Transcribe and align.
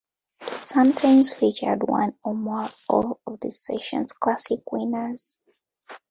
It 0.41 0.67
sometimes 0.67 1.31
featured 1.31 1.87
one 1.87 2.15
or 2.23 2.33
more 2.33 2.69
of 2.89 3.39
the 3.39 3.51
season's 3.51 4.13
Classic 4.13 4.59
winners. 4.71 5.37